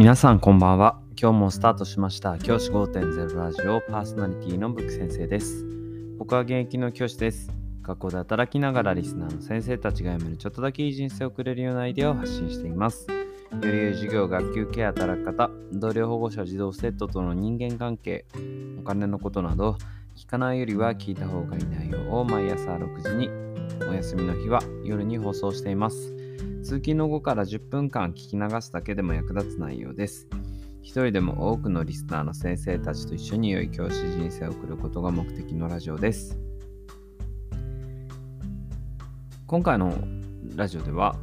[0.00, 0.98] 皆さんこんばんは。
[1.14, 2.38] 今日もスタートしました。
[2.38, 5.62] 教師5.0ラジオパーソナリティのブック先生です。
[6.16, 7.52] 僕は現役の教師です。
[7.82, 13.08] 学校で働きながらリスナーの先生たちが読めるちょっとだけいい人生を送れるようなアイデアを発信しています。
[13.10, 13.16] よ
[13.60, 18.24] り良い授業、学級ケア、働き方、同僚保護者、児童生徒との人間関係、
[18.80, 19.76] お金のことなど、
[20.16, 23.28] 聞かないよりは聞いた方がいい内容を毎朝6時に、
[23.86, 26.19] お休みの日は夜に放送しています。
[26.62, 30.28] 通勤の後から10分間聞き流すだけでも役立つ内容です。
[30.82, 36.38] 一人でも多くのリスナーの先生たちと一緒に良い教師人生を送ることが目的のラジオです。
[39.46, 39.92] 今回の
[40.56, 41.16] ラジオでは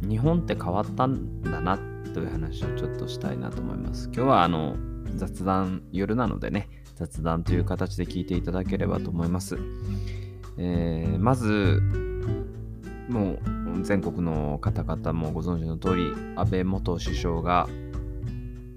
[0.00, 1.78] 日本って変わったんだな
[2.12, 4.06] という話をちょっとしたいなと思います。
[4.06, 4.76] 今日はあの
[5.14, 9.58] 雑談夜なのでね雑談という形で聞いていただければと思います。
[10.58, 11.82] えーまず
[13.08, 17.68] もう全国の方々もご存知の通り安倍元首相が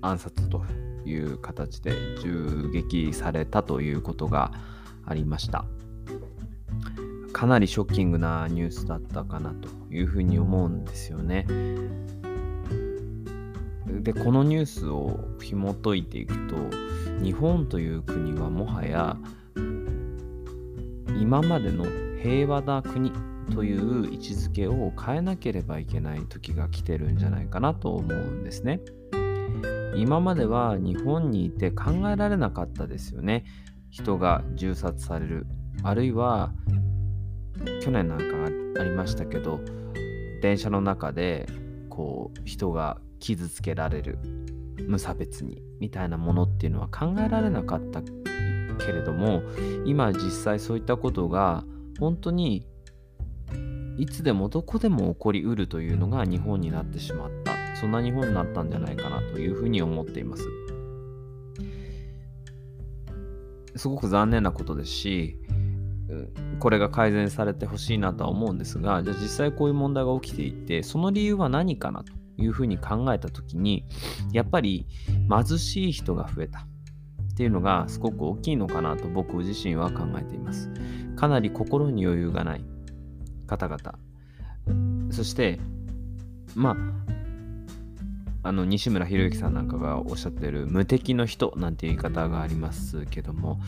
[0.01, 0.63] 暗殺と
[1.05, 4.51] いう形で銃撃されたということが
[5.05, 5.65] ありました。
[7.33, 11.45] かなりショッキングなニュースだったかなというふうに思うんですよね。
[14.01, 16.55] でこのニュースを紐解いていくと
[17.21, 19.17] 日本という国はもはや
[21.19, 21.85] 今までの
[22.21, 23.11] 平和な国
[23.53, 28.81] という位置づけを変えなければいけない時が来てるんじゃないかなと思うんですね。
[29.95, 33.45] 今までは日本にいて考えられなかったですよね。
[33.89, 35.47] 人が銃殺される。
[35.83, 36.51] あるいは
[37.81, 38.25] 去年なんか
[38.81, 39.59] ありましたけど
[40.41, 41.47] 電車の中で
[41.89, 44.19] こう人が傷つけられる
[44.87, 49.41] 無差別にみたいなものっていうのは考えられなかったけれども
[49.85, 51.63] 今実際そういったことが
[51.99, 52.65] 本当に
[53.97, 57.57] いつでもどこでも起こりうるというのが日本になってしまった。
[57.79, 60.43] そんな日本になったんじゃないかなというふうに思っています。
[63.75, 65.37] すごく残念なことですし
[66.59, 73.85] これが改善されてほしいなとは思うんですがじゃあ実際こういう問題が起きていてその理由は何かなというふうに考えた時に
[74.33, 74.87] やっぱり
[75.29, 76.67] 貧しい人が増えた。
[77.33, 80.71] っていうのがすごく大きいのかなと僕自身は考えています。
[81.15, 82.65] かなり心に余裕がない。
[83.47, 83.95] 方々。
[85.11, 85.59] そして
[86.55, 93.59] まああの西村博之さんなんかがおっしゃってる無敵の人なんて言い方がありますけども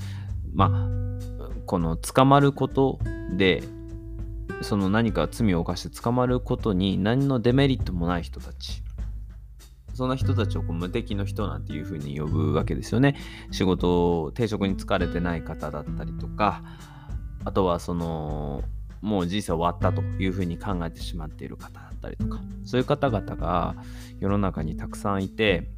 [0.54, 3.00] まあこの捕まること
[3.36, 3.64] で
[4.62, 8.84] その何か罪を犯して捕まることに何のデメリットもない人たち。
[9.94, 13.18] そんな人たちをこう無敵の人なんていうふうに呼ぶわけですよね。
[13.52, 16.64] 仕事を定職に疲れてない方だったりとか
[17.44, 18.64] あとはその
[19.02, 23.76] もう人生終わったというふうに考えてしまっている方だったりとかそういう方々が
[24.20, 25.70] 世の中にたくさんいて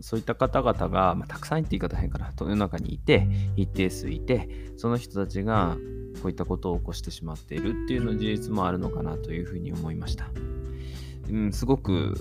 [0.00, 5.76] そういった方々が、まあ、たくさんいって言い方変かな世の中にいて一定数いてその人たちが
[6.20, 10.28] こういったことを起こしてしまっているっていうの事実もあるのかなというふうに思いました、
[11.30, 12.14] うん、すごく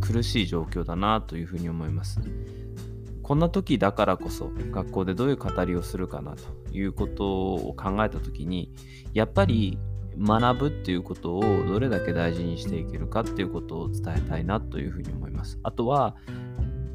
[0.00, 2.20] 苦しい状況だなというふうに思います。
[3.26, 8.72] こんな時だからこそ学校でどういう語りをするかなということを考えた時に
[9.14, 9.80] やっぱり
[10.16, 15.58] 学ぶっていうことをどれだけ大事にしていけるかっていうことを伝えたいなというふうに思います。
[15.64, 16.14] あとは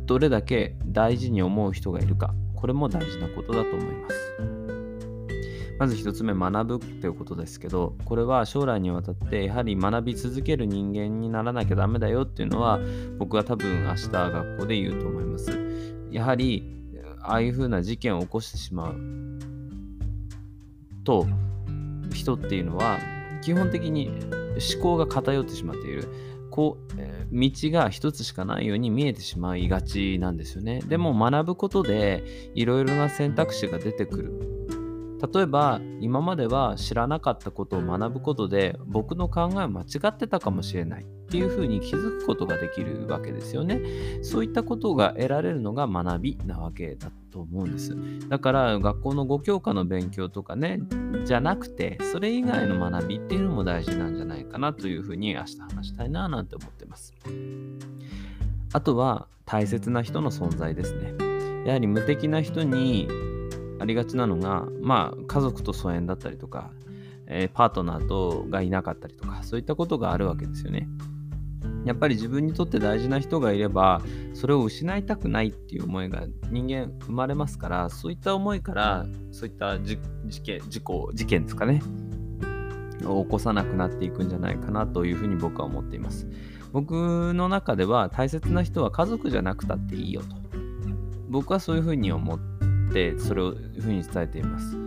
[0.05, 2.33] どれだけ大事に思う人がいるか。
[2.55, 4.31] これも大事なことだと思います。
[5.79, 12.79] まず一つ目学ぶっていうことですけどこれは将来にわたってやはり学び続ける人間にならなきゃダメだよっていうのは
[13.17, 16.00] 僕は多分明日学校で言うと思います。
[16.11, 16.63] やはり
[17.21, 18.95] ああいうふうな事件を起こしてしまう。
[21.03, 21.27] と
[22.13, 22.99] 人っていうのは
[23.41, 24.09] 基本的に
[24.73, 26.07] 思考が偏ってしまっている。
[26.51, 30.81] こう、えー、道が一つしかないように見えてしまいがちなんですよね。
[30.85, 34.60] でも学ぶことでいろいろな選択肢が出てくる。
[35.21, 43.81] 例えば今までは知らなかったことを学ぶことで僕の考えは間違ってたかもしれないっていうふうに気づくことができるわけですよね。
[44.21, 47.95] そういったことが得られるのが学びなわけだと思うんです。
[48.27, 50.79] だから学校の5教科の勉強とかね
[51.23, 57.13] じゃなくてそれ以外の学びっていうのも大事なんじゃないかなというふうに明日話したいななんて思ってます。
[58.73, 61.13] あとは大切な人の存在ですね。
[61.65, 63.07] やはり無敵な人に
[63.81, 66.71] ありがちなのが、まあ、家族と疎遠だったりとか、
[67.25, 70.87] えー、パートナーとがいなかったりとか、そういったことがあるわけですよね。
[71.83, 74.01] やっぱり自分にとって大事な人がいれば、
[74.35, 79.97] それを失いたくないっていう思いが人間生まれますから、そういった思いから、そういった事
[80.43, 81.81] 件、事故、事件ですかね、
[83.05, 86.27] を起こさなくなっていくんじゃないかなというふうに僕は思っています。
[86.71, 90.35] 僕の中では大切な人は家族じゃなくたっていいよと。
[91.29, 92.39] 僕はそういうふうに思っ
[92.91, 94.77] てそれをふうに伝えています。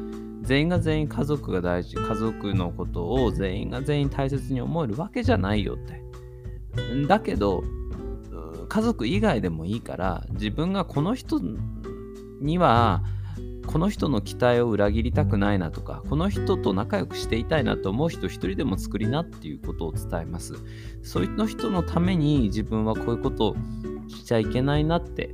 [0.42, 7.06] 全員が全員家族が大事、家族のことを全員が全員大切に思えるわけじゃないよって。
[7.06, 7.64] だけど、
[8.68, 11.40] 家族以外でもいいから自分がこの人
[12.40, 13.02] には
[13.66, 20.54] この人の期待を裏切りたくないなとかこの人と仲良くしていたいなと思う人一人でも作りなっていうことを伝えます
[21.02, 23.56] そういう人のために自分はこういうことを
[24.08, 25.30] しちゃいけないなって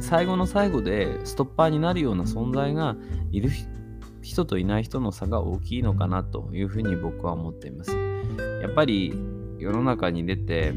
[0.00, 2.96] 最後の最後でストッパーになるような存在が
[3.30, 3.50] いる
[4.20, 7.96] 人といない人の差が大きいのかなというふうに僕は思っています
[8.60, 9.12] やっぱり
[9.58, 10.74] 世の中に出て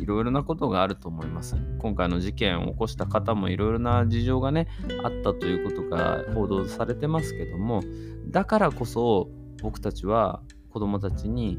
[0.00, 1.56] いろいろなことがあると思います。
[1.78, 4.66] 今回の事件を起こした方もいろいろな事情がね、
[5.04, 7.82] あったということが報道されてますけども、
[8.28, 9.28] だからこそ
[9.62, 10.40] 僕たちは
[10.70, 11.58] 子供たちに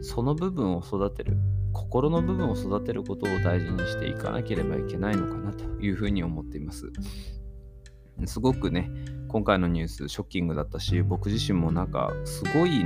[0.00, 1.36] その部分を育てる、
[1.72, 6.90] 心の部分を育てることを大事にしていかなければいけないのかなというふうに思っています。
[8.24, 8.90] すごくね、
[9.28, 12.84] 今回のニュースショッキングだったし、僕自身もなんかすごい、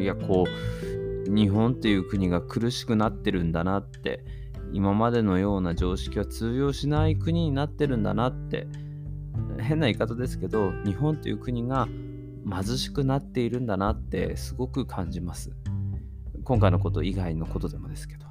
[0.00, 0.94] いや、こう、
[1.34, 4.24] 日本っていう国が苦しくなってるんだなって
[4.72, 8.66] 今までのような常識は通用しない国になってるんだなって
[9.60, 11.88] 変な言い方ですけど日本という国が
[12.50, 15.52] 貧しくなっているんだなってすごく感じます
[16.44, 18.26] 今回のこと以外のことでもですけど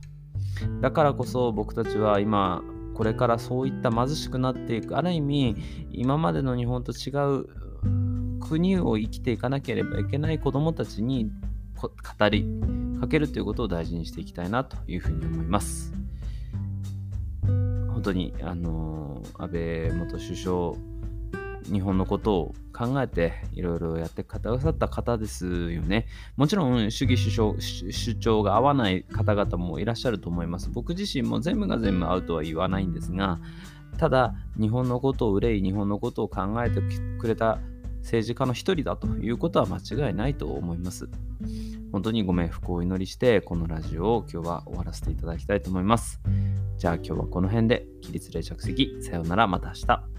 [0.81, 2.63] だからこそ僕たちは今
[2.93, 5.55] これからそういった貧しくなっていくある意味
[5.91, 7.45] 今までの日本と違う
[8.39, 11.31] 国を生きていかなければいけない子どもたちに
[11.81, 12.45] 語り
[12.99, 15.91] かけるということを大事にしていきたいなというふうに思います。
[17.43, 20.73] 本当に、あの安倍元首相、
[21.71, 26.07] 日本のことを考えていろいろやってくださった方ですよね。
[26.35, 30.69] もちろん主義主張主張が合わない方々もいらっしゃると思います。
[30.69, 33.39] 僕自身も全部が全部合うとは言わないんですが、
[33.97, 36.81] ただ日本のことを憂い、日本のことを考えて
[37.19, 37.59] くれた
[38.01, 39.77] 政治家の一人だということは間
[40.07, 41.09] 違いないと思います。
[41.91, 46.19] 本当にご冥福をお祈りして、このラジオを今日は終わらせていただきたいと思います。
[46.77, 48.97] じゃあ今日はこの辺で起立例着席。
[49.01, 50.12] さようなら、また明日。